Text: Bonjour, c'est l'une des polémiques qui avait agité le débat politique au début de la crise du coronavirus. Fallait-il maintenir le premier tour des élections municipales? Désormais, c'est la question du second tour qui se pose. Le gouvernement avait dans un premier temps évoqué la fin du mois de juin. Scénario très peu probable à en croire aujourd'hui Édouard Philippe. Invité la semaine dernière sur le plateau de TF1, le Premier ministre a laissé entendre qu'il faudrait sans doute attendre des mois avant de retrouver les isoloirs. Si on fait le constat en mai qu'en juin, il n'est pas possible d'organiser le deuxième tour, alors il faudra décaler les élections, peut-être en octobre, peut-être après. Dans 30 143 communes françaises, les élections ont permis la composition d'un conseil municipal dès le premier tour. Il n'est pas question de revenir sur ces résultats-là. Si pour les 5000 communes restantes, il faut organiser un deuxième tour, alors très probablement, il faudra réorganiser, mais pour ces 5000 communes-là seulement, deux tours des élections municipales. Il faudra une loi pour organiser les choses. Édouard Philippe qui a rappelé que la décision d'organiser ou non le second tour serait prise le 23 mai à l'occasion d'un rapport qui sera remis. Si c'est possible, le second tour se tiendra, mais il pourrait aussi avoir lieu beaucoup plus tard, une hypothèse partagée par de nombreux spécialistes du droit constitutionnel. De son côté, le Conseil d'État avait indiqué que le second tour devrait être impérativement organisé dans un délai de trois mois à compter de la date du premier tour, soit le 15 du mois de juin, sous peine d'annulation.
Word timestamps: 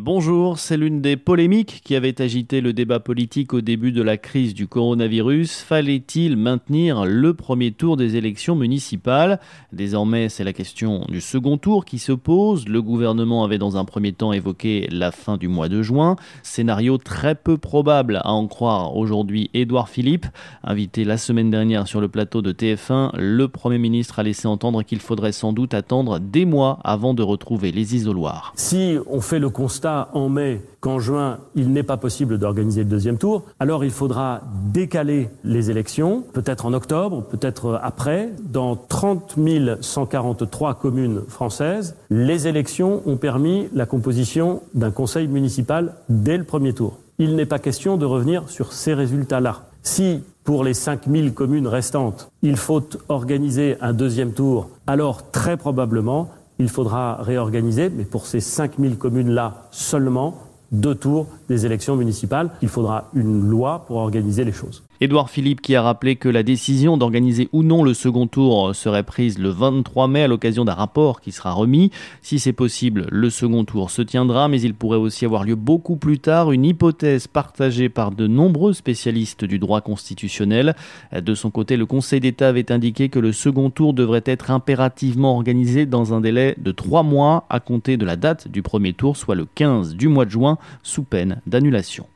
Bonjour, 0.00 0.58
c'est 0.58 0.76
l'une 0.76 1.00
des 1.00 1.16
polémiques 1.16 1.80
qui 1.84 1.94
avait 1.94 2.20
agité 2.20 2.60
le 2.60 2.72
débat 2.72 2.98
politique 2.98 3.54
au 3.54 3.60
début 3.60 3.92
de 3.92 4.02
la 4.02 4.16
crise 4.16 4.52
du 4.52 4.66
coronavirus. 4.66 5.60
Fallait-il 5.60 6.36
maintenir 6.36 7.04
le 7.04 7.32
premier 7.32 7.70
tour 7.70 7.96
des 7.96 8.16
élections 8.16 8.56
municipales? 8.56 9.38
Désormais, 9.72 10.28
c'est 10.28 10.42
la 10.42 10.52
question 10.52 11.04
du 11.08 11.20
second 11.20 11.58
tour 11.58 11.84
qui 11.84 12.00
se 12.00 12.10
pose. 12.10 12.66
Le 12.66 12.82
gouvernement 12.82 13.44
avait 13.44 13.58
dans 13.58 13.76
un 13.76 13.84
premier 13.84 14.12
temps 14.12 14.32
évoqué 14.32 14.88
la 14.90 15.12
fin 15.12 15.36
du 15.36 15.46
mois 15.46 15.68
de 15.68 15.80
juin. 15.80 16.16
Scénario 16.42 16.98
très 16.98 17.36
peu 17.36 17.56
probable 17.56 18.20
à 18.24 18.32
en 18.32 18.48
croire 18.48 18.96
aujourd'hui 18.96 19.48
Édouard 19.54 19.88
Philippe. 19.88 20.26
Invité 20.64 21.04
la 21.04 21.18
semaine 21.18 21.50
dernière 21.50 21.86
sur 21.86 22.00
le 22.00 22.08
plateau 22.08 22.42
de 22.42 22.50
TF1, 22.50 23.16
le 23.16 23.46
Premier 23.46 23.78
ministre 23.78 24.18
a 24.18 24.24
laissé 24.24 24.48
entendre 24.48 24.82
qu'il 24.82 24.98
faudrait 24.98 25.30
sans 25.30 25.52
doute 25.52 25.72
attendre 25.72 26.18
des 26.18 26.46
mois 26.46 26.80
avant 26.82 27.14
de 27.14 27.22
retrouver 27.22 27.70
les 27.70 27.94
isoloirs. 27.94 28.52
Si 28.56 28.96
on 29.06 29.20
fait 29.20 29.38
le 29.38 29.50
constat 29.50 29.83
en 29.84 30.28
mai 30.28 30.62
qu'en 30.80 30.98
juin, 30.98 31.38
il 31.54 31.72
n'est 31.72 31.82
pas 31.82 31.96
possible 31.96 32.38
d'organiser 32.38 32.84
le 32.84 32.90
deuxième 32.90 33.18
tour, 33.18 33.44
alors 33.58 33.84
il 33.84 33.90
faudra 33.90 34.42
décaler 34.72 35.30
les 35.44 35.70
élections, 35.70 36.22
peut-être 36.32 36.66
en 36.66 36.72
octobre, 36.72 37.22
peut-être 37.22 37.80
après. 37.82 38.30
Dans 38.42 38.76
30 38.76 39.36
143 39.80 40.74
communes 40.74 41.22
françaises, 41.28 41.96
les 42.10 42.46
élections 42.46 43.02
ont 43.06 43.16
permis 43.16 43.68
la 43.72 43.86
composition 43.86 44.62
d'un 44.74 44.90
conseil 44.90 45.28
municipal 45.28 45.94
dès 46.08 46.36
le 46.36 46.44
premier 46.44 46.72
tour. 46.72 46.98
Il 47.18 47.36
n'est 47.36 47.46
pas 47.46 47.58
question 47.58 47.96
de 47.96 48.06
revenir 48.06 48.48
sur 48.48 48.72
ces 48.72 48.94
résultats-là. 48.94 49.62
Si 49.82 50.22
pour 50.44 50.64
les 50.64 50.74
5000 50.74 51.32
communes 51.32 51.66
restantes, 51.66 52.30
il 52.42 52.56
faut 52.56 52.82
organiser 53.08 53.76
un 53.80 53.92
deuxième 53.92 54.32
tour, 54.32 54.68
alors 54.86 55.30
très 55.30 55.56
probablement, 55.56 56.30
il 56.58 56.68
faudra 56.68 57.16
réorganiser, 57.22 57.90
mais 57.90 58.04
pour 58.04 58.26
ces 58.26 58.40
5000 58.40 58.96
communes-là 58.96 59.68
seulement, 59.70 60.38
deux 60.72 60.94
tours 60.94 61.26
des 61.48 61.66
élections 61.66 61.96
municipales. 61.96 62.50
Il 62.62 62.68
faudra 62.68 63.10
une 63.14 63.48
loi 63.48 63.84
pour 63.86 63.96
organiser 63.96 64.44
les 64.44 64.52
choses. 64.52 64.82
Édouard 65.04 65.28
Philippe 65.28 65.60
qui 65.60 65.76
a 65.76 65.82
rappelé 65.82 66.16
que 66.16 66.30
la 66.30 66.42
décision 66.42 66.96
d'organiser 66.96 67.50
ou 67.52 67.62
non 67.62 67.82
le 67.82 67.92
second 67.92 68.26
tour 68.26 68.74
serait 68.74 69.02
prise 69.02 69.38
le 69.38 69.50
23 69.50 70.08
mai 70.08 70.22
à 70.22 70.28
l'occasion 70.28 70.64
d'un 70.64 70.72
rapport 70.72 71.20
qui 71.20 71.30
sera 71.30 71.52
remis. 71.52 71.90
Si 72.22 72.38
c'est 72.38 72.54
possible, 72.54 73.06
le 73.10 73.28
second 73.28 73.66
tour 73.66 73.90
se 73.90 74.00
tiendra, 74.00 74.48
mais 74.48 74.62
il 74.62 74.72
pourrait 74.72 74.96
aussi 74.96 75.26
avoir 75.26 75.44
lieu 75.44 75.56
beaucoup 75.56 75.96
plus 75.96 76.20
tard, 76.20 76.52
une 76.52 76.64
hypothèse 76.64 77.26
partagée 77.26 77.90
par 77.90 78.12
de 78.12 78.26
nombreux 78.26 78.72
spécialistes 78.72 79.44
du 79.44 79.58
droit 79.58 79.82
constitutionnel. 79.82 80.74
De 81.14 81.34
son 81.34 81.50
côté, 81.50 81.76
le 81.76 81.84
Conseil 81.84 82.20
d'État 82.20 82.48
avait 82.48 82.72
indiqué 82.72 83.10
que 83.10 83.18
le 83.18 83.32
second 83.32 83.68
tour 83.68 83.92
devrait 83.92 84.24
être 84.24 84.50
impérativement 84.50 85.34
organisé 85.34 85.84
dans 85.84 86.14
un 86.14 86.22
délai 86.22 86.54
de 86.56 86.72
trois 86.72 87.02
mois 87.02 87.44
à 87.50 87.60
compter 87.60 87.98
de 87.98 88.06
la 88.06 88.16
date 88.16 88.48
du 88.48 88.62
premier 88.62 88.94
tour, 88.94 89.18
soit 89.18 89.34
le 89.34 89.44
15 89.44 89.96
du 89.96 90.08
mois 90.08 90.24
de 90.24 90.30
juin, 90.30 90.56
sous 90.82 91.02
peine 91.02 91.42
d'annulation. 91.46 92.06